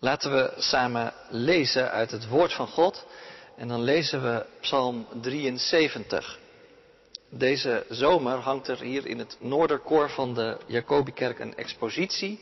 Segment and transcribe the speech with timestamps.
[0.00, 3.06] Laten we samen lezen uit het woord van God
[3.56, 6.38] en dan lezen we Psalm 73.
[7.30, 12.40] Deze zomer hangt er hier in het noorderkoor van de Jacobikerk een expositie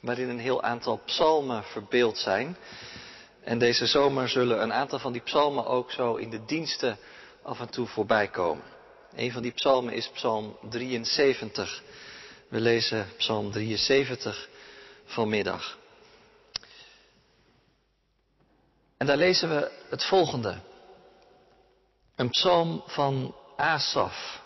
[0.00, 2.56] waarin een heel aantal psalmen verbeeld zijn.
[3.40, 6.98] En deze zomer zullen een aantal van die psalmen ook zo in de diensten
[7.42, 8.64] af en toe voorbij komen.
[9.14, 11.82] Een van die psalmen is Psalm 73.
[12.48, 14.48] We lezen Psalm 73
[15.04, 15.80] vanmiddag.
[19.02, 20.54] En daar lezen we het volgende.
[22.16, 24.42] Een psalm van Asaf.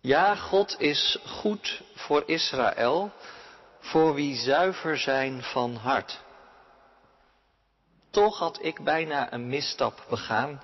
[0.00, 3.12] Ja, God is goed voor Israël,
[3.80, 6.20] voor wie zuiver zijn van hart.
[8.10, 10.62] Toch had ik bijna een misstap begaan.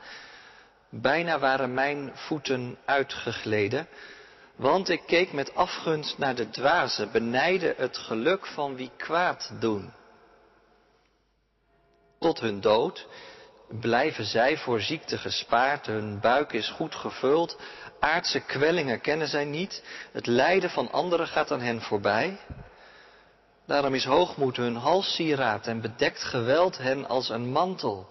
[0.88, 3.88] Bijna waren mijn voeten uitgegleden.
[4.56, 9.92] Want ik keek met afgunst naar de dwazen, benijde het geluk van wie kwaad doen.
[12.22, 13.06] Tot hun dood
[13.80, 17.58] blijven zij voor ziekte gespaard, hun buik is goed gevuld,
[18.00, 22.38] aardse kwellingen kennen zij niet, het lijden van anderen gaat aan hen voorbij.
[23.66, 28.08] Daarom is hoogmoed hun halssieraad en bedekt geweld hen als een mantel.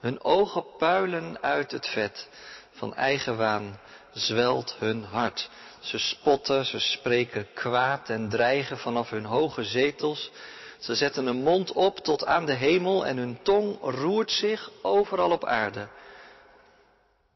[0.00, 2.28] Hun ogen puilen uit het vet,
[2.70, 3.80] van eigenwaan
[4.12, 5.50] zwelt hun hart.
[5.80, 10.30] Ze spotten, ze spreken kwaad en dreigen vanaf hun hoge zetels.
[10.78, 15.30] Ze zetten een mond op tot aan de hemel en hun tong roert zich overal
[15.30, 15.88] op aarde.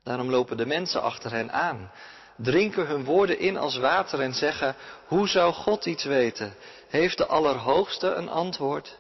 [0.05, 1.91] Daarom lopen de mensen achter hen aan,
[2.37, 6.55] drinken hun woorden in als water en zeggen, hoe zou God iets weten?
[6.89, 8.97] Heeft de Allerhoogste een antwoord?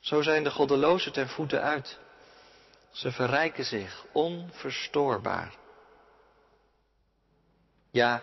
[0.00, 1.98] Zo zijn de goddelozen ten voeten uit.
[2.90, 5.54] Ze verrijken zich onverstoorbaar.
[7.90, 8.22] Ja,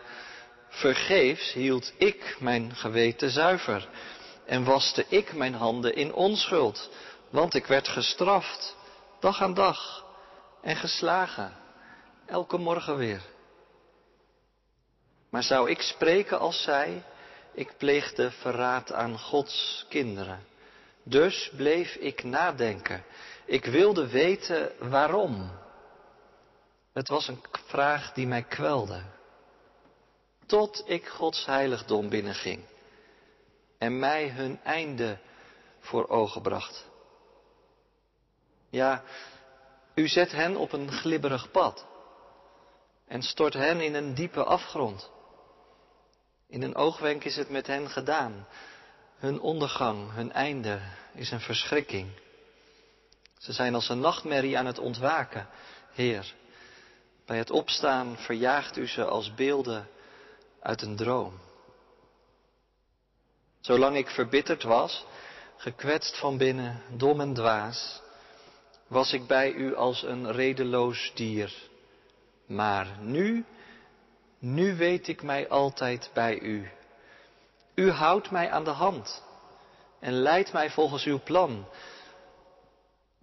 [0.69, 3.89] vergeefs hield ik mijn geweten zuiver
[4.45, 6.89] en waste ik mijn handen in onschuld,
[7.29, 8.75] want ik werd gestraft,
[9.19, 10.05] dag aan dag,
[10.61, 11.53] en geslagen,
[12.25, 13.21] elke morgen weer.
[15.29, 17.03] Maar zou ik spreken als zij,
[17.53, 20.45] ik pleegde verraad aan Gods kinderen.
[21.03, 23.03] Dus bleef ik nadenken.
[23.45, 25.51] Ik wilde weten waarom.
[26.93, 29.01] Het was een vraag die mij kwelde.
[30.45, 32.63] Tot ik Gods heiligdom binnenging
[33.85, 35.17] en mij hun einde
[35.79, 36.85] voor ogen bracht.
[38.69, 39.03] Ja,
[39.95, 41.85] u zet hen op een glibberig pad
[43.07, 45.11] en stort hen in een diepe afgrond.
[46.47, 48.47] In een oogwenk is het met hen gedaan.
[49.17, 50.79] Hun ondergang, hun einde
[51.13, 52.09] is een verschrikking.
[53.37, 55.47] Ze zijn als een nachtmerrie aan het ontwaken,
[55.93, 56.33] Heer.
[57.25, 59.87] Bij het opstaan verjaagt u ze als beelden
[60.59, 61.44] uit een droom.
[63.65, 65.05] Zolang ik verbitterd was,
[65.57, 68.01] gekwetst van binnen, dom en dwaas,
[68.87, 71.53] was ik bij u als een redeloos dier.
[72.45, 73.45] Maar nu,
[74.39, 76.69] nu weet ik mij altijd bij u.
[77.75, 79.23] U houdt mij aan de hand
[79.99, 81.67] en leidt mij volgens uw plan.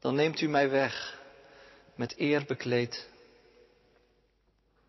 [0.00, 1.18] Dan neemt u mij weg,
[1.94, 3.08] met eer bekleed.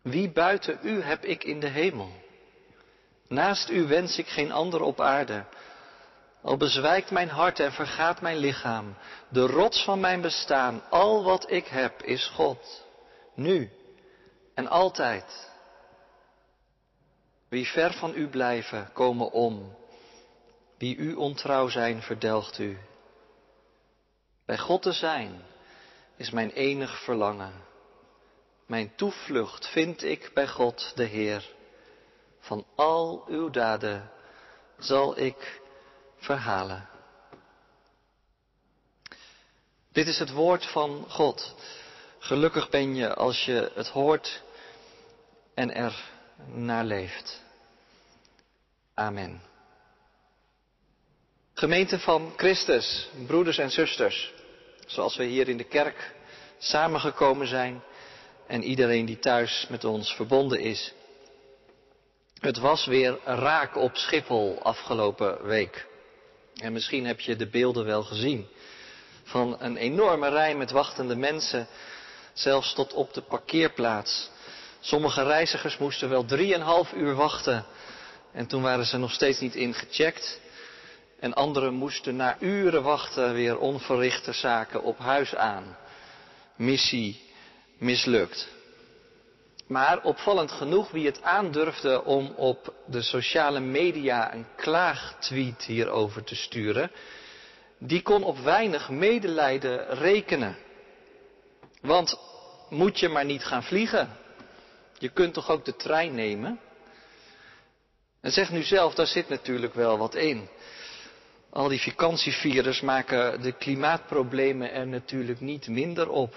[0.02, 2.23] Wie buiten u heb ik in de hemel?
[3.34, 5.44] Naast u wens ik geen ander op aarde.
[6.42, 8.96] Al bezwijkt mijn hart en vergaat mijn lichaam,
[9.28, 12.84] de rots van mijn bestaan, al wat ik heb is God,
[13.34, 13.70] nu
[14.54, 15.50] en altijd.
[17.48, 19.76] Wie ver van u blijven, komen om.
[20.78, 22.78] Wie u ontrouw zijn, verdelgt u.
[24.46, 25.42] Bij God te zijn
[26.16, 27.52] is mijn enig verlangen.
[28.66, 31.52] Mijn toevlucht vind ik bij God de Heer.
[32.44, 34.10] Van al uw daden
[34.78, 35.60] zal ik
[36.16, 36.88] verhalen.
[39.92, 41.54] Dit is het woord van God.
[42.18, 44.42] Gelukkig ben je als je het hoort
[45.54, 46.10] en er
[46.46, 47.42] naar leeft.
[48.94, 49.42] Amen.
[51.54, 54.32] Gemeente van Christus, broeders en zusters,
[54.86, 56.14] zoals we hier in de kerk
[56.58, 57.82] samengekomen zijn
[58.46, 60.92] en iedereen die thuis met ons verbonden is.
[62.44, 65.86] Het was weer raak op Schiphol afgelopen week.
[66.54, 68.46] En misschien heb je de beelden wel gezien.
[69.22, 71.66] Van een enorme rij met wachtende mensen,
[72.32, 74.30] zelfs tot op de parkeerplaats.
[74.80, 77.64] Sommige reizigers moesten wel drieënhalf uur wachten.
[78.32, 80.40] En toen waren ze nog steeds niet ingecheckt.
[81.20, 85.76] En anderen moesten na uren wachten weer onverrichte zaken op huis aan.
[86.56, 87.22] Missie
[87.78, 88.53] mislukt.
[89.66, 96.36] Maar opvallend genoeg, wie het aandurfde om op de sociale media een klaagtweet hierover te
[96.36, 96.90] sturen,
[97.78, 100.56] die kon op weinig medelijden rekenen.
[101.80, 102.18] Want
[102.68, 104.16] moet je maar niet gaan vliegen.
[104.98, 106.60] Je kunt toch ook de trein nemen?
[108.20, 110.48] En zeg nu zelf, daar zit natuurlijk wel wat in.
[111.50, 116.34] Al die vakantievirus maken de klimaatproblemen er natuurlijk niet minder op.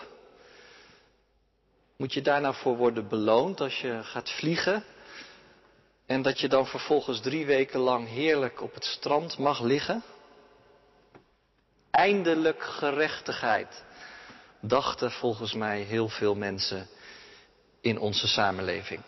[1.97, 4.83] Moet je daar nou voor worden beloond als je gaat vliegen?
[6.05, 10.03] En dat je dan vervolgens drie weken lang heerlijk op het strand mag liggen?
[11.91, 13.83] Eindelijk gerechtigheid,
[14.59, 16.87] dachten volgens mij heel veel mensen
[17.81, 19.01] in onze samenleving.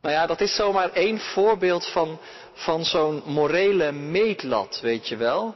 [0.00, 2.18] Nou ja, dat is zomaar één voorbeeld van,
[2.52, 5.54] van zo'n morele meetlat, weet je wel,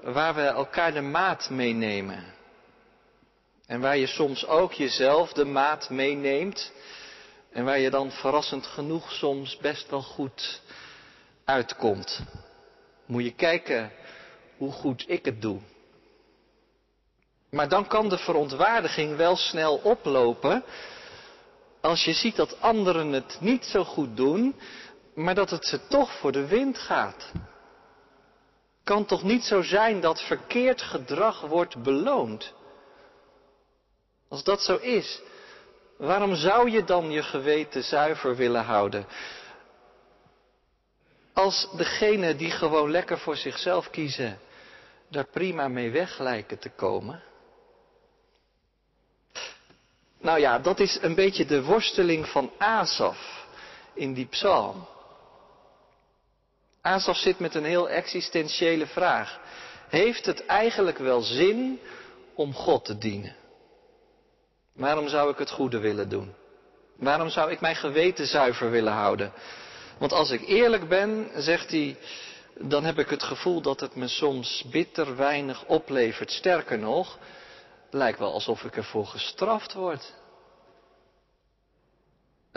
[0.00, 2.36] waar we elkaar de maat meenemen.
[3.68, 6.72] En waar je soms ook jezelf de maat meeneemt.
[7.50, 10.62] En waar je dan verrassend genoeg soms best wel goed
[11.44, 12.20] uitkomt.
[13.06, 13.92] Moet je kijken
[14.56, 15.60] hoe goed ik het doe.
[17.50, 20.64] Maar dan kan de verontwaardiging wel snel oplopen
[21.80, 24.54] als je ziet dat anderen het niet zo goed doen,
[25.14, 27.32] maar dat het ze toch voor de wind gaat.
[28.84, 32.56] Kan toch niet zo zijn dat verkeerd gedrag wordt beloond?
[34.28, 35.20] Als dat zo is,
[35.96, 39.06] waarom zou je dan je geweten zuiver willen houden?
[41.32, 44.38] Als degene die gewoon lekker voor zichzelf kiezen,
[45.08, 47.22] daar prima mee weg lijken te komen?
[50.20, 53.46] Nou ja, dat is een beetje de worsteling van Asaf
[53.94, 54.86] in die psalm.
[56.80, 59.40] Asaf zit met een heel existentiële vraag.
[59.88, 61.80] Heeft het eigenlijk wel zin
[62.34, 63.36] om God te dienen?
[64.78, 66.34] Waarom zou ik het goede willen doen?
[66.96, 69.32] Waarom zou ik mijn geweten zuiver willen houden?
[69.98, 71.96] Want als ik eerlijk ben, zegt hij,
[72.58, 76.30] dan heb ik het gevoel dat het me soms bitter weinig oplevert.
[76.30, 77.18] Sterker nog,
[77.90, 80.14] lijkt wel alsof ik ervoor gestraft word.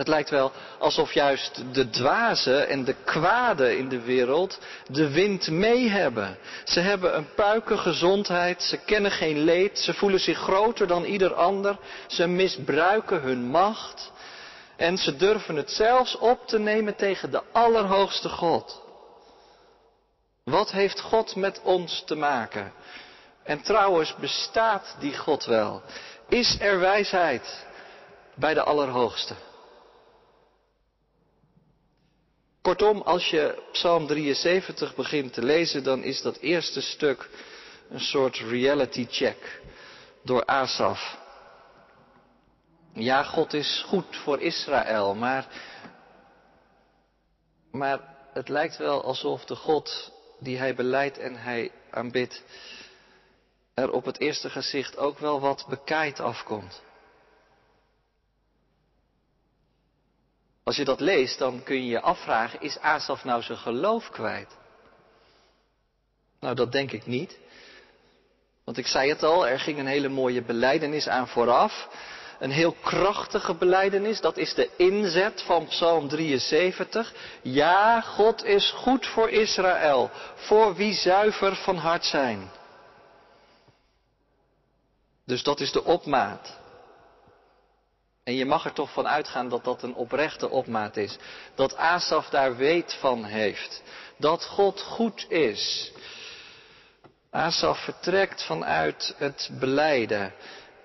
[0.01, 5.50] Het lijkt wel alsof juist de dwazen en de kwaden in de wereld de wind
[5.50, 6.38] mee hebben.
[6.63, 11.77] Ze hebben een puikengezondheid, ze kennen geen leed, ze voelen zich groter dan ieder ander,
[12.07, 14.12] ze misbruiken hun macht
[14.75, 18.81] en ze durven het zelfs op te nemen tegen de Allerhoogste God.
[20.44, 22.74] Wat heeft God met ons te maken?
[23.44, 25.81] En trouwens, bestaat die God wel?
[26.30, 27.65] Is er wijsheid
[28.36, 29.33] bij de Allerhoogste?
[32.61, 37.29] Kortom, als je Psalm 73 begint te lezen, dan is dat eerste stuk
[37.89, 39.61] een soort reality check
[40.23, 41.17] door Asaf.
[42.93, 45.47] Ja, God is goed voor Israël, maar,
[47.71, 47.99] maar
[48.33, 52.43] het lijkt wel alsof de God die hij beleidt en hij aanbidt,
[53.73, 56.81] er op het eerste gezicht ook wel wat bekaaid afkomt.
[60.63, 64.57] Als je dat leest, dan kun je je afvragen, is Asaf nou zijn geloof kwijt?
[66.39, 67.39] Nou, dat denk ik niet.
[68.63, 71.89] Want ik zei het al, er ging een hele mooie beleidenis aan vooraf.
[72.39, 77.13] Een heel krachtige beleidenis, dat is de inzet van Psalm 73.
[77.41, 82.51] Ja, God is goed voor Israël, voor wie zuiver van hart zijn.
[85.25, 86.59] Dus dat is de opmaat.
[88.31, 91.17] En je mag er toch van uitgaan dat dat een oprechte opmaat is.
[91.55, 93.83] Dat Asaf daar weet van heeft.
[94.17, 95.91] Dat God goed is.
[97.29, 100.33] Asaf vertrekt vanuit het beleiden.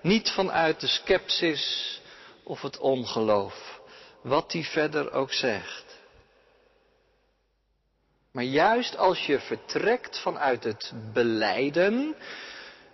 [0.01, 2.01] Niet vanuit de skepsis
[2.43, 3.79] of het ongeloof.
[4.21, 5.85] Wat hij verder ook zegt.
[8.31, 12.15] Maar juist als je vertrekt vanuit het beleiden,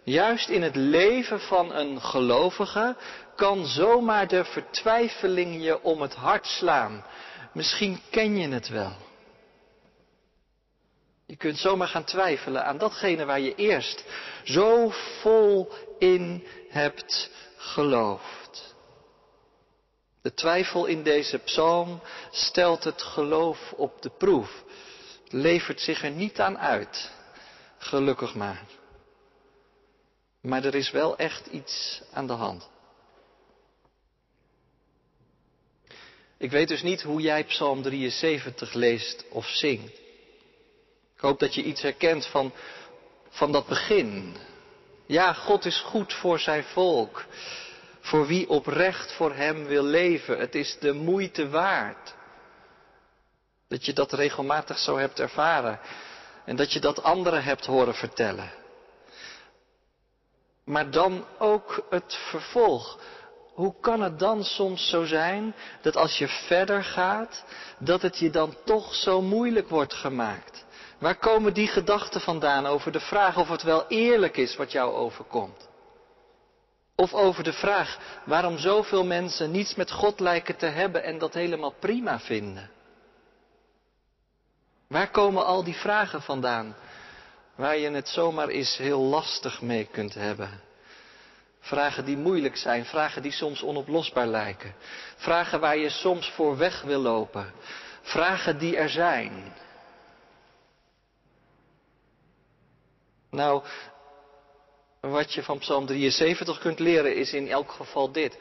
[0.03, 2.95] juist in het leven van een gelovige,
[3.35, 7.05] kan zomaar de vertwijfeling je om het hart slaan.
[7.53, 8.95] Misschien ken je het wel.
[11.25, 14.05] Je kunt zomaar gaan twijfelen aan datgene waar je eerst
[14.43, 14.89] zo
[15.21, 18.75] vol in hebt geloofd.
[20.21, 24.63] De twijfel in deze psalm stelt het geloof op de proef.
[25.23, 27.11] Het levert zich er niet aan uit.
[27.77, 28.61] Gelukkig maar.
[30.43, 32.69] Maar er is wel echt iets aan de hand.
[36.37, 39.97] Ik weet dus niet hoe jij Psalm 73 leest of zingt.
[41.15, 42.53] Ik hoop dat je iets herkent van,
[43.29, 44.35] van dat begin.
[45.05, 47.25] Ja, God is goed voor zijn volk.
[47.99, 50.39] Voor wie oprecht voor Hem wil leven.
[50.39, 52.13] Het is de moeite waard.
[53.67, 55.79] Dat je dat regelmatig zo hebt ervaren.
[56.45, 58.62] En dat je dat anderen hebt horen vertellen.
[60.65, 62.99] Maar dan ook het vervolg.
[63.53, 67.45] Hoe kan het dan soms zo zijn dat als je verder gaat,
[67.79, 70.65] dat het je dan toch zo moeilijk wordt gemaakt?
[70.99, 74.93] Waar komen die gedachten vandaan over de vraag of het wel eerlijk is wat jou
[74.93, 75.69] overkomt?
[76.95, 81.33] Of over de vraag waarom zoveel mensen niets met God lijken te hebben en dat
[81.33, 82.69] helemaal prima vinden?
[84.87, 86.75] Waar komen al die vragen vandaan
[87.55, 90.61] waar je het zomaar eens heel lastig mee kunt hebben?
[91.59, 94.75] Vragen die moeilijk zijn, vragen die soms onoplosbaar lijken.
[95.15, 97.53] Vragen waar je soms voor weg wil lopen.
[98.01, 99.53] Vragen die er zijn.
[103.29, 103.63] Nou,
[104.99, 108.37] wat je van Psalm 73 kunt leren is in elk geval dit.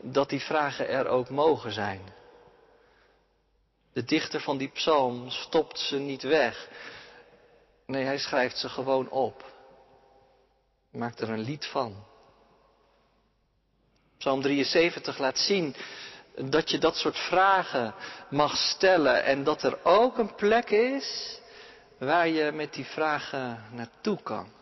[0.00, 2.00] Dat die vragen er ook mogen zijn.
[3.92, 6.68] De dichter van die psalm stopt ze niet weg.
[7.88, 9.52] Nee, hij schrijft ze gewoon op.
[10.90, 12.04] Maakt er een lied van.
[14.18, 15.74] Psalm 73 laat zien
[16.34, 17.94] dat je dat soort vragen
[18.30, 21.40] mag stellen en dat er ook een plek is
[21.98, 24.52] waar je met die vragen naartoe kan.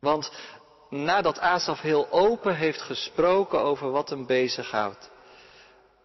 [0.00, 0.32] Want
[0.90, 5.10] nadat Asaf heel open heeft gesproken over wat hem bezighoudt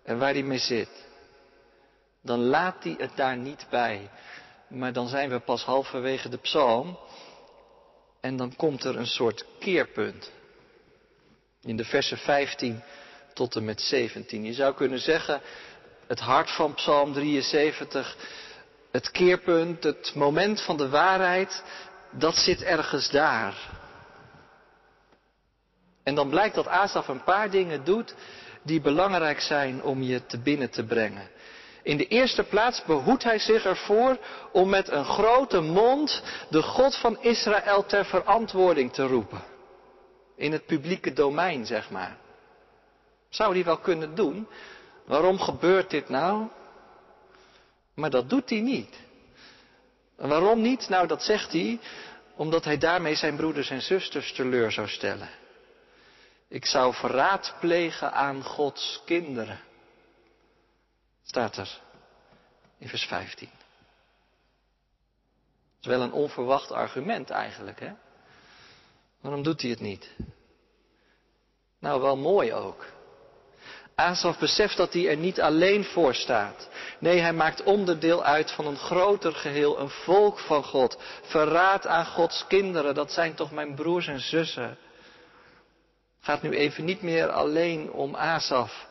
[0.03, 1.07] en waar hij mee zit,
[2.21, 4.09] dan laat hij het daar niet bij.
[4.69, 6.97] Maar dan zijn we pas halverwege de psalm
[8.21, 10.31] en dan komt er een soort keerpunt.
[11.61, 12.83] In de versen 15
[13.33, 14.43] tot en met 17.
[14.43, 15.41] Je zou kunnen zeggen,
[16.07, 18.17] het hart van Psalm 73,
[18.91, 21.63] het keerpunt, het moment van de waarheid,
[22.11, 23.55] dat zit ergens daar.
[26.03, 28.15] En dan blijkt dat Asaf een paar dingen doet
[28.63, 31.29] die belangrijk zijn om je te binnen te brengen.
[31.83, 34.17] In de eerste plaats behoedt hij zich ervoor
[34.51, 39.41] om met een grote mond de God van Israël ter verantwoording te roepen
[40.35, 42.17] in het publieke domein, zeg maar.
[43.29, 44.47] Zou hij wel kunnen doen.
[45.05, 46.47] Waarom gebeurt dit nou?
[47.93, 48.95] Maar dat doet hij niet.
[50.17, 50.89] En waarom niet?
[50.89, 51.79] Nou, dat zegt hij
[52.35, 55.29] omdat hij daarmee zijn broeders en zusters teleur zou stellen.
[56.47, 59.59] Ik zou verraad plegen aan Gods kinderen.
[61.29, 61.79] Staat er
[62.77, 63.49] in vers 15.
[63.49, 63.57] Dat
[65.81, 67.91] is wel een onverwacht argument eigenlijk, hè?
[69.21, 70.09] Waarom doet hij het niet?
[71.79, 72.85] Nou, wel mooi ook.
[73.95, 76.69] Asaf beseft dat hij er niet alleen voor staat.
[76.99, 80.97] Nee, hij maakt onderdeel uit van een groter geheel, een volk van God.
[81.21, 84.77] Verraad aan Gods kinderen, dat zijn toch mijn broers en zussen.
[86.19, 88.87] Gaat nu even niet meer alleen om Asaf.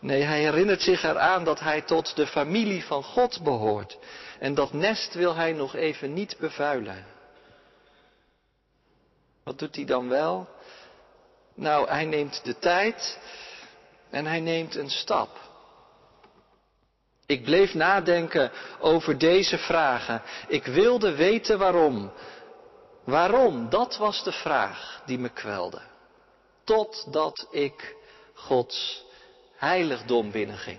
[0.00, 3.98] Nee, hij herinnert zich eraan dat hij tot de familie van God behoort.
[4.38, 7.06] En dat nest wil hij nog even niet bevuilen.
[9.44, 10.48] Wat doet hij dan wel?
[11.54, 13.18] Nou, hij neemt de tijd
[14.10, 15.48] en hij neemt een stap.
[17.26, 20.22] Ik bleef nadenken over deze vragen.
[20.48, 22.12] Ik wilde weten waarom.
[23.04, 23.68] Waarom?
[23.68, 25.80] Dat was de vraag die me kwelde.
[26.64, 27.96] Totdat ik
[28.34, 29.04] Gods
[29.60, 30.78] heiligdom binnenging.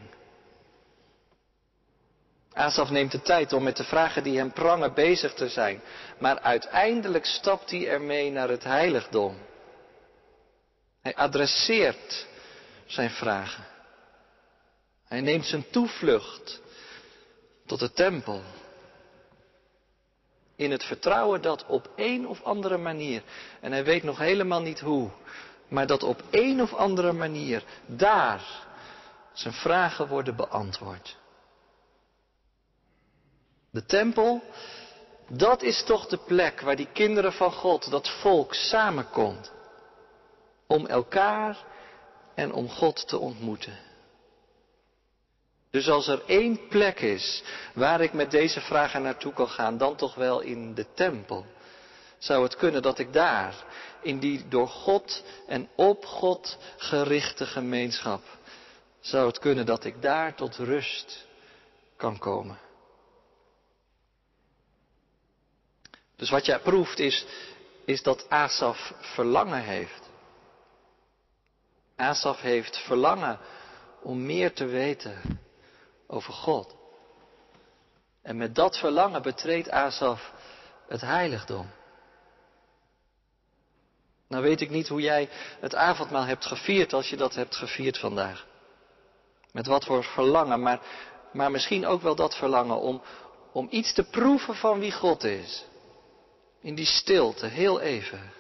[2.54, 5.82] Asaf neemt de tijd om met de vragen die hem prangen bezig te zijn.
[6.20, 9.38] Maar uiteindelijk stapt hij ermee naar het heiligdom.
[11.02, 12.28] Hij adresseert
[12.86, 13.66] zijn vragen.
[15.08, 16.62] Hij neemt zijn toevlucht
[17.66, 18.42] tot de tempel.
[20.56, 23.22] In het vertrouwen dat op een of andere manier,
[23.60, 25.10] en hij weet nog helemaal niet hoe,
[25.68, 28.70] maar dat op een of andere manier daar
[29.34, 31.18] zijn vragen worden beantwoord.
[33.72, 34.42] De tempel,
[35.28, 39.52] dat is toch de plek waar die kinderen van God, dat volk samenkomt.
[40.68, 41.58] Om elkaar
[42.36, 43.80] en om God te ontmoeten.
[45.72, 49.96] Dus als er één plek is waar ik met deze vragen naartoe kan gaan, dan
[49.96, 51.46] toch wel in de tempel.
[52.18, 53.56] Zou het kunnen dat ik daar,
[54.02, 58.22] in die door God en op God gerichte gemeenschap,
[59.02, 61.28] zou het kunnen dat ik daar tot rust
[61.96, 62.60] kan komen.
[66.16, 67.26] Dus wat jij proeft is,
[67.86, 70.10] is dat Asaf verlangen heeft.
[71.96, 73.40] Asaf heeft verlangen
[74.02, 75.40] om meer te weten
[76.08, 76.76] over God.
[78.22, 80.34] En met dat verlangen betreedt Asaf
[80.88, 81.72] het heiligdom.
[84.28, 85.30] Nou weet ik niet hoe jij
[85.60, 88.50] het avondmaal hebt gevierd als je dat hebt gevierd vandaag.
[89.52, 90.82] Met wat voor verlangen, maar,
[91.34, 93.02] maar misschien ook wel dat verlangen om,
[93.52, 95.66] om iets te proeven van wie God is.
[96.62, 98.32] In die stilte, heel even.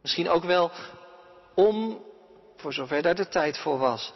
[0.00, 0.70] Misschien ook wel
[1.54, 2.04] om,
[2.56, 4.12] voor zover daar de tijd voor was,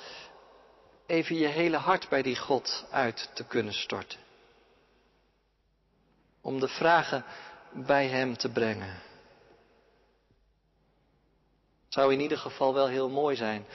[1.06, 4.18] even je hele hart bij die God uit te kunnen storten.
[6.40, 7.24] Om de vragen
[7.72, 9.02] bij Hem te brengen.
[11.84, 13.66] Het zou in ieder geval wel heel mooi zijn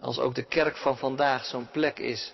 [0.00, 2.32] als ook de kerk van vandaag zo'n plek is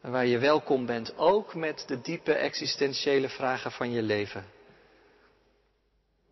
[0.00, 4.44] waar je welkom bent, ook met de diepe existentiële vragen van je leven.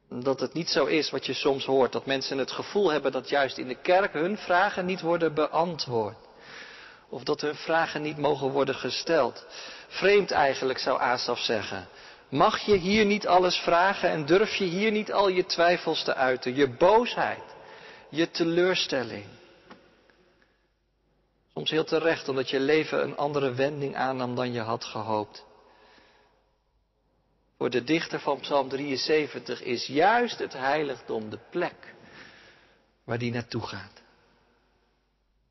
[0.09, 3.29] Dat het niet zo is wat je soms hoort, dat mensen het gevoel hebben dat
[3.29, 6.17] juist in de kerk hun vragen niet worden beantwoord.
[7.09, 9.47] Of dat hun vragen niet mogen worden gesteld.
[9.89, 11.89] Vreemd eigenlijk, zou Asaf zeggen.
[12.29, 16.15] Mag je hier niet alles vragen en durf je hier niet al je twijfels te
[16.15, 17.55] uiten, je boosheid,
[18.09, 19.25] je teleurstelling?
[21.57, 25.45] Soms heel terecht, omdat je leven een andere wending aannam dan je had gehoopt.
[27.57, 31.95] Voor de dichter van Psalm 73 is juist het heiligdom de plek
[33.05, 34.03] waar die naartoe gaat.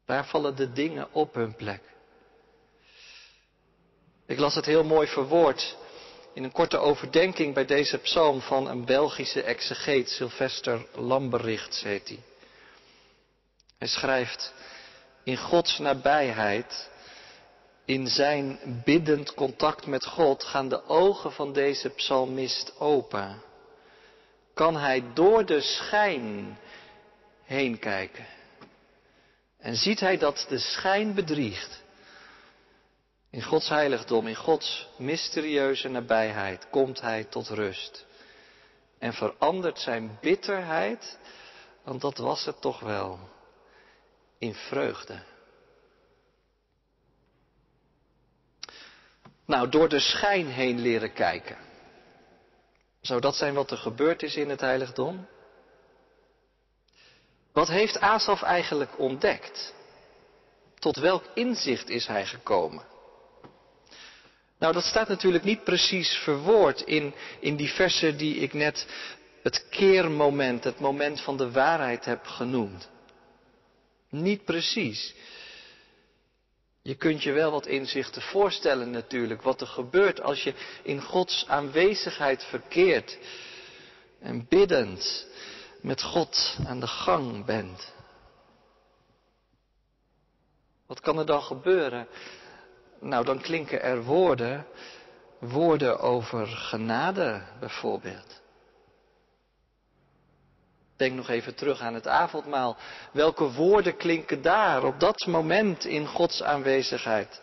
[0.06, 1.82] Daar vallen de dingen op hun plek.
[4.26, 5.78] Ik las het heel mooi verwoord
[6.34, 12.20] in een korte overdenking bij deze psalm van een Belgische exegeet, Sylvester Lamberichts heet hij.
[13.78, 14.54] Hij schrijft,
[15.26, 16.90] in Gods nabijheid,
[17.86, 23.42] in zijn biddend contact met God, gaan de ogen van deze psalmist open.
[24.54, 26.58] Kan hij door de schijn
[27.44, 28.26] heen kijken.
[29.58, 31.84] En ziet hij dat de schijn bedriegt.
[33.30, 38.06] In Gods heiligdom, in Gods mysterieuze nabijheid komt hij tot rust.
[39.00, 41.18] En verandert zijn bitterheid,
[41.84, 43.20] want dat was het toch wel,
[44.38, 45.24] in vreugde.
[49.46, 51.58] Nou, door de schijn heen leren kijken.
[53.02, 55.28] Zou dat zijn wat er gebeurd is in het heiligdom?
[57.54, 59.74] Wat heeft Asaf eigenlijk ontdekt?
[60.80, 62.84] Tot welk inzicht is hij gekomen?
[64.60, 68.88] Nou, dat staat natuurlijk niet precies verwoord in, in die versen die ik net
[69.44, 72.90] het keermoment, het moment van de waarheid heb genoemd.
[74.22, 75.14] Niet precies.
[76.82, 81.48] Je kunt je wel wat inzichten voorstellen natuurlijk, wat er gebeurt als je in Gods
[81.48, 83.18] aanwezigheid verkeert
[84.20, 85.28] en biddend
[85.82, 87.94] met God aan de gang bent.
[90.88, 92.08] Wat kan er dan gebeuren?
[93.00, 94.66] Nou, dan klinken er woorden,
[95.40, 98.42] woorden over genade bijvoorbeeld.
[100.98, 102.78] Denk nog even terug aan het avondmaal.
[103.12, 107.42] Welke woorden klinken daar op dat moment in Gods aanwezigheid?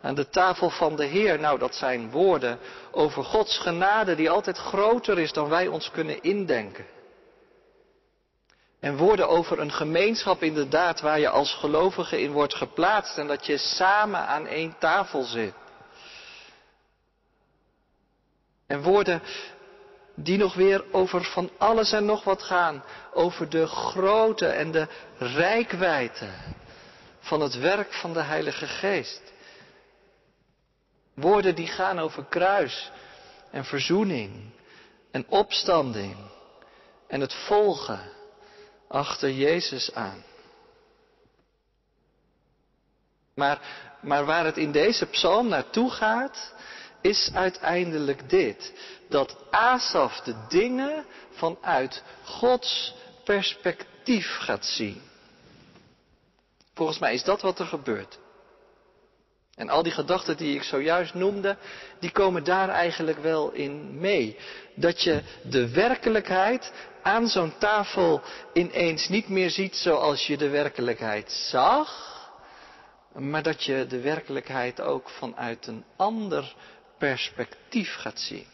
[0.00, 2.58] Aan de tafel van de Heer, nou dat zijn woorden
[2.90, 6.86] over Gods genade die altijd groter is dan wij ons kunnen indenken.
[8.80, 13.46] En woorden over een gemeenschap inderdaad waar je als gelovige in wordt geplaatst en dat
[13.46, 15.54] je samen aan één tafel zit.
[18.66, 19.22] En woorden
[20.14, 24.88] die nog weer over van alles en nog wat gaan, over de grootte en de
[25.18, 26.30] rijkwijde
[27.18, 29.32] van het werk van de Heilige Geest.
[31.14, 32.90] Woorden die gaan over kruis
[33.50, 34.50] en verzoening
[35.10, 36.16] en opstanding
[37.08, 38.00] en het volgen
[38.88, 40.24] achter Jezus aan.
[43.34, 43.60] Maar,
[44.00, 46.54] maar waar het in deze psalm naartoe gaat,
[47.04, 48.72] is uiteindelijk dit.
[49.08, 55.02] Dat Asaf de dingen vanuit Gods perspectief gaat zien.
[56.74, 58.18] Volgens mij is dat wat er gebeurt.
[59.54, 61.56] En al die gedachten die ik zojuist noemde,
[62.00, 64.36] die komen daar eigenlijk wel in mee.
[64.74, 71.32] Dat je de werkelijkheid aan zo'n tafel ineens niet meer ziet zoals je de werkelijkheid
[71.32, 72.12] zag,
[73.12, 76.54] maar dat je de werkelijkheid ook vanuit een ander
[76.98, 78.46] perspectief gaat zien.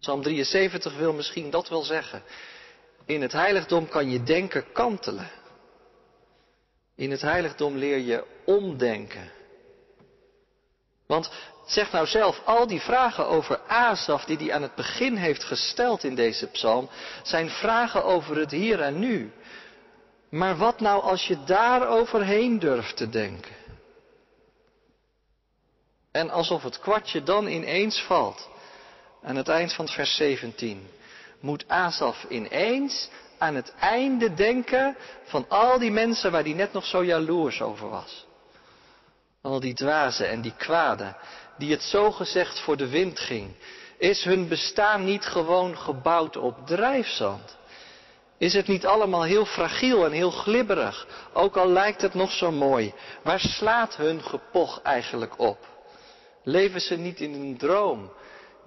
[0.00, 2.22] Psalm 73 wil misschien dat wel zeggen.
[3.04, 5.30] In het heiligdom kan je denken kantelen.
[6.94, 9.30] In het heiligdom leer je omdenken.
[11.06, 11.30] Want
[11.66, 16.04] zeg nou zelf, al die vragen over Asaf die hij aan het begin heeft gesteld
[16.04, 16.88] in deze psalm,
[17.22, 19.32] zijn vragen over het hier en nu.
[20.28, 23.65] Maar wat nou als je daar overheen durft te denken?
[26.16, 28.48] En alsof het kwartje dan ineens valt.
[29.22, 30.88] aan het eind van vers 17,
[31.40, 36.84] moet Asaf ineens aan het einde denken van al die mensen waar hij net nog
[36.84, 38.26] zo jaloers over was.
[39.42, 41.16] Al die dwazen en die kwaden,
[41.58, 43.54] die het zo gezegd voor de wind ging.
[43.98, 47.56] Is hun bestaan niet gewoon gebouwd op drijfzand?
[48.38, 52.50] Is het niet allemaal heel fragiel en heel glibberig, ook al lijkt het nog zo
[52.50, 52.94] mooi?
[53.22, 55.75] Waar slaat hun gepoch eigenlijk op?
[56.48, 58.12] Leven ze niet in een droom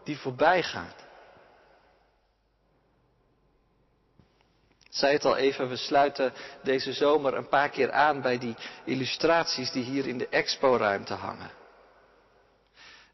[0.03, 0.95] die voorbij gaat?
[4.89, 9.71] Zei het al even, we sluiten deze zomer een paar keer aan bij die illustraties
[9.71, 11.51] die hier in de expo-ruimte hangen.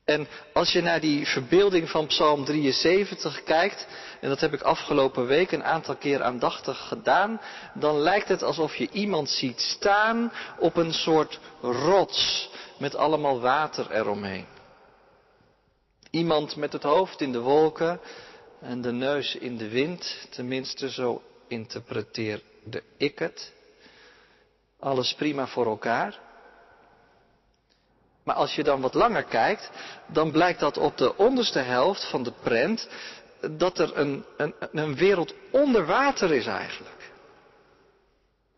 [0.06, 3.88] En als je naar die verbeelding van Psalm 73 kijkt,
[4.22, 7.42] en dat heb ik afgelopen week een aantal keer aandachtig gedaan,
[7.74, 13.92] dan lijkt het alsof je iemand ziet staan op een soort rots met allemaal water
[13.92, 14.55] eromheen.
[16.16, 18.00] Iemand met het hoofd in de wolken
[18.62, 23.54] en de neus in de wind, tenminste zo interpreteerde ik het.
[24.80, 26.20] Alles prima voor elkaar.
[28.24, 29.70] Maar als je dan wat langer kijkt,
[30.08, 32.90] dan blijkt dat op de onderste helft van de prent
[33.52, 37.05] dat er een, een, een wereld onder water is eigenlijk.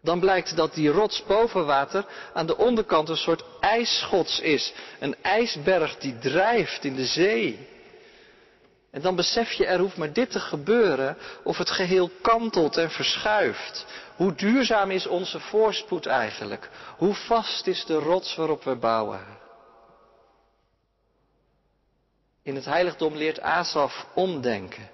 [0.08, 4.74] Dan blijkt dat die rots boven water aan de onderkant een soort ijsschots is.
[5.00, 7.68] Een ijsberg die drijft in de zee.
[8.92, 12.92] En dan besef je, er hoeft maar dit te gebeuren of het geheel kantelt en
[12.92, 13.86] verschuift.
[14.16, 16.70] Hoe duurzaam is onze voorspoed eigenlijk?
[16.98, 19.26] Hoe vast is de rots waarop we bouwen?
[22.44, 24.90] In het heiligdom leert Asaf omdenken.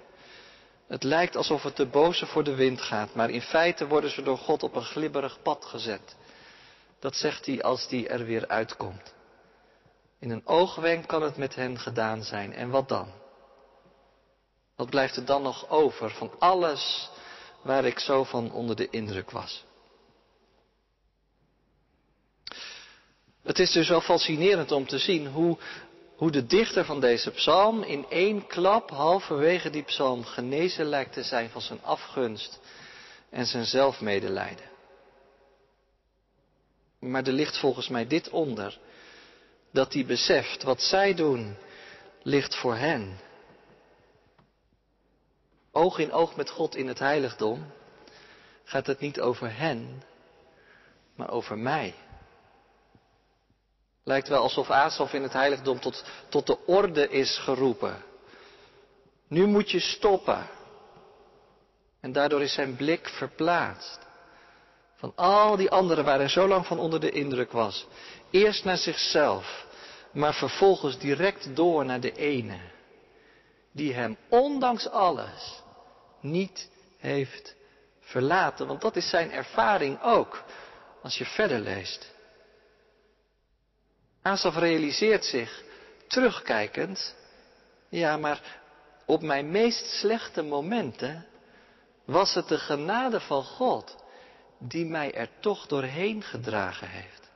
[0.94, 4.22] Het lijkt alsof het de boze voor de wind gaat, maar in feite worden ze
[4.22, 6.16] door God op een glibberig pad gezet.
[6.98, 9.14] Dat zegt hij als die er weer uitkomt.
[10.20, 12.52] In een oogwenk kan het met hen gedaan zijn.
[12.52, 13.12] En wat dan?
[14.76, 17.10] Wat blijft er dan nog over van alles
[17.62, 19.64] waar ik zo van onder de indruk was?
[23.42, 25.58] Het is dus wel fascinerend om te zien hoe
[26.16, 31.22] hoe de dichter van deze psalm in één klap halverwege die psalm genezen lijkt te
[31.22, 32.60] zijn van zijn afgunst
[33.30, 34.72] en zijn zelfmedelijden.
[36.98, 38.78] Maar er ligt volgens mij dit onder,
[39.70, 41.56] dat hij beseft wat zij doen
[42.22, 43.18] ligt voor hen.
[45.72, 47.72] Oog in oog met God in het heiligdom
[48.64, 50.02] gaat het niet over hen,
[51.14, 51.94] maar over mij.
[54.04, 58.02] Lijkt wel alsof Asaf in het heiligdom tot, tot de orde is geroepen.
[59.28, 60.46] Nu moet je stoppen.
[62.00, 63.98] En daardoor is zijn blik verplaatst.
[64.94, 67.86] Van al die anderen waar hij zo lang van onder de indruk was.
[68.30, 69.66] Eerst naar zichzelf,
[70.12, 72.58] maar vervolgens direct door naar de ene.
[73.72, 75.62] Die hem ondanks alles
[76.20, 77.54] niet heeft
[78.00, 78.66] verlaten.
[78.66, 80.44] Want dat is zijn ervaring ook.
[81.02, 82.13] Als je verder leest.
[84.24, 85.62] Asaf realiseert zich,
[86.06, 87.14] terugkijkend,
[87.88, 88.40] ja, maar
[89.06, 91.26] op mijn meest slechte momenten
[92.04, 93.96] was het de genade van God
[94.58, 97.30] die mij er toch doorheen gedragen heeft.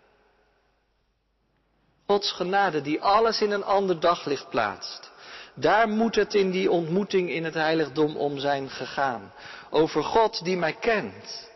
[2.06, 5.10] Gods genade die alles in een ander daglicht plaatst.
[5.54, 9.32] Daar moet het in die ontmoeting in het heiligdom om zijn gegaan.
[9.70, 11.50] Over God die mij kent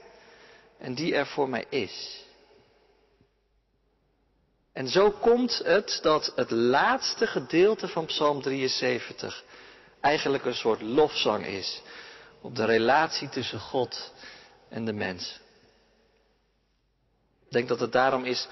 [0.79, 2.25] en die er voor mij is.
[4.73, 9.45] En zo komt het dat het laatste gedeelte van Psalm 73
[10.01, 11.83] eigenlijk een soort lofzang is
[12.41, 14.13] op de relatie tussen God
[14.69, 15.41] en de mens.
[17.45, 18.49] Ik denk dat het daarom is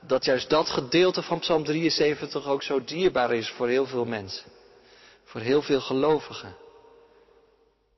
[0.00, 4.50] dat juist dat gedeelte van Psalm 73 ook zo dierbaar is voor heel veel mensen.
[5.24, 6.56] Voor heel veel gelovigen.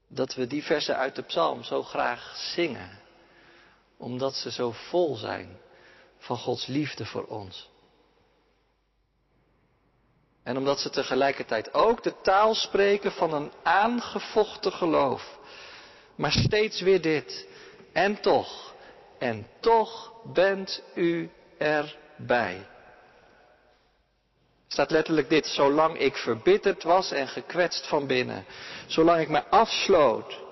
[0.09, 2.99] Dat we die versen uit de psalm zo graag zingen.
[3.97, 5.59] Omdat ze zo vol zijn
[6.27, 7.69] van Gods liefde voor ons.
[10.43, 15.39] En omdat ze tegelijkertijd ook de taal spreken van een aangevochten geloof.
[16.15, 17.47] Maar steeds weer dit.
[17.93, 18.75] En toch,
[19.19, 22.67] en toch bent u erbij.
[24.69, 28.45] Staat letterlijk dit, zolang ik verbitterd was en gekwetst van binnen,
[28.87, 30.45] zolang ik me afsloot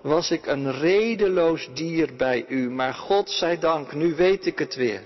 [0.00, 4.74] was ik een redeloos dier bij u, maar God zij dank, nu weet ik het
[4.74, 5.02] weer.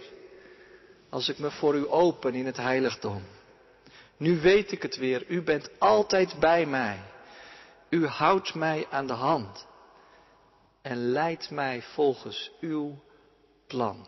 [1.09, 3.23] Als ik me voor u open in het heiligdom.
[4.17, 6.99] Nu weet ik het weer, u bent altijd bij mij.
[7.89, 9.67] U houdt mij aan de hand
[10.83, 13.03] en leidt mij volgens uw
[13.67, 14.07] plan.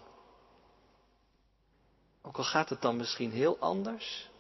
[2.23, 4.31] Ook al gaat het dan misschien heel anders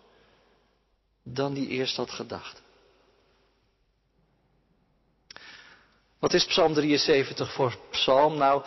[1.22, 2.62] dan die eerst had gedacht.
[6.24, 8.36] Wat is Psalm 73 voor psalm?
[8.36, 8.62] Nou,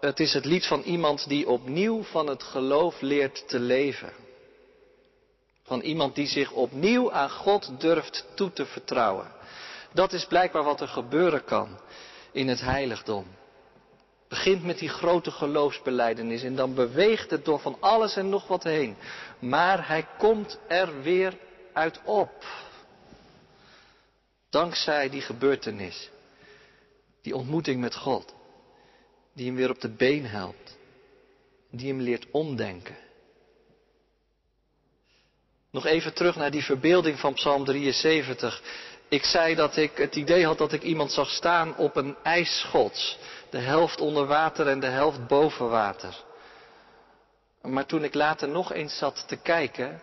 [0.00, 4.12] het is het lied van iemand die opnieuw van het geloof leert te leven.
[5.62, 9.32] Van iemand die zich opnieuw aan God durft toe te vertrouwen.
[9.92, 11.80] Dat is blijkbaar wat er gebeuren kan
[12.32, 13.26] in het heiligdom.
[14.28, 18.62] Begint met die grote geloofsbeleidenis en dan beweegt het door van alles en nog wat
[18.62, 18.96] heen.
[19.38, 21.38] Maar hij komt er weer
[21.72, 22.44] uit op.
[24.48, 26.10] Dankzij die gebeurtenis,
[27.22, 28.34] die ontmoeting met God,
[29.34, 30.78] die hem weer op de been helpt,
[31.70, 32.96] die hem leert omdenken.
[35.70, 38.62] Nog even terug naar die verbeelding van Psalm 73.
[39.08, 43.18] Ik zei dat ik het idee had dat ik iemand zag staan op een ijsschots.
[43.50, 46.24] De helft onder water en de helft boven water.
[47.62, 50.02] Maar toen ik later nog eens zat te kijken,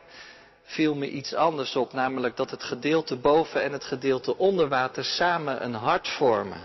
[0.64, 5.06] viel me iets anders op, namelijk dat het gedeelte boven en het gedeelte onder water
[5.06, 6.62] samen een hart vormen.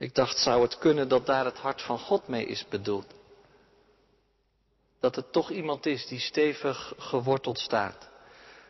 [0.00, 3.06] Ik dacht, zou het kunnen dat daar het hart van God mee is bedoeld?
[5.00, 8.08] Dat het toch iemand is die stevig geworteld staat.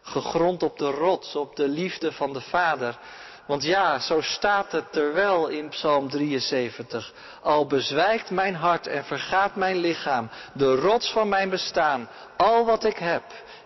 [0.03, 2.99] Gegrond op de rots, op de liefde van de Vader.
[3.47, 7.13] Want ja, zo staat het er wel in Psalm 73.
[7.43, 12.85] Al bezwijkt mijn hart en vergaat mijn lichaam, de rots van mijn bestaan, al wat
[12.85, 13.25] ik heb,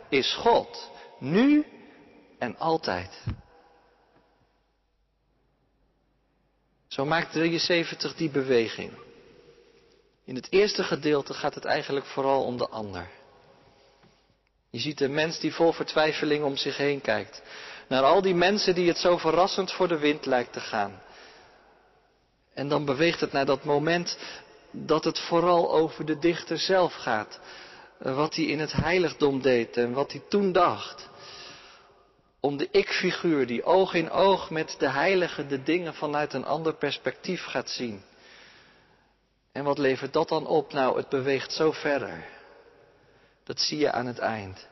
[0.09, 1.67] is God, nu
[2.39, 3.23] en altijd.
[6.95, 8.93] Zo maakt 73 die beweging.
[10.25, 13.09] In het eerste gedeelte gaat het eigenlijk vooral om de ander.
[14.71, 17.43] Je ziet een mens die vol vertwijfeling om zich heen kijkt.
[17.89, 21.03] Naar al die mensen die het zo verrassend voor de wind lijkt te gaan.
[22.53, 24.19] En dan beweegt het naar dat moment
[24.71, 27.41] dat het vooral over de dichter zelf gaat.
[27.99, 31.09] Wat hij in het heiligdom deed en wat hij toen dacht.
[32.45, 36.75] Om de ik-figuur die oog in oog met de heilige de dingen vanuit een ander
[36.75, 38.03] perspectief gaat zien.
[39.53, 40.73] En wat levert dat dan op?
[40.73, 42.27] Nou, het beweegt zo verder.
[43.45, 44.69] Dat zie je aan het eind.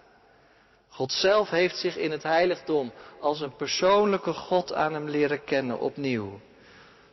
[0.89, 5.81] God zelf heeft zich in het heiligdom als een persoonlijke God aan hem leren kennen
[5.81, 6.41] opnieuw.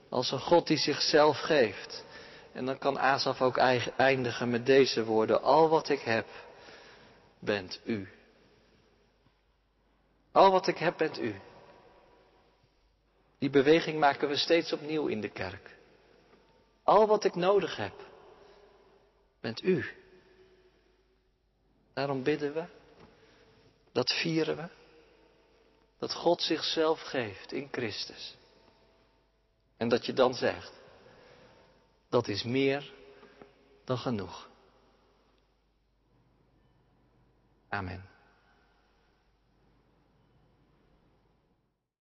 [0.09, 2.05] Als een God die zichzelf geeft.
[2.53, 3.57] En dan kan Asaf ook
[3.97, 5.41] eindigen met deze woorden.
[5.41, 6.25] Al wat ik heb,
[7.39, 8.18] bent u.
[10.31, 11.41] Al wat ik heb, bent u.
[13.37, 15.77] Die beweging maken we steeds opnieuw in de kerk.
[16.83, 17.93] Al wat ik nodig heb,
[19.39, 19.85] bent u.
[21.93, 22.65] Daarom bidden we,
[23.91, 24.69] dat vieren we,
[25.97, 28.37] dat God zichzelf geeft in Christus.
[29.77, 30.73] En dat je dan zegt,
[32.09, 32.93] dat is meer
[33.83, 34.49] dan genoeg.
[37.69, 38.08] Amen.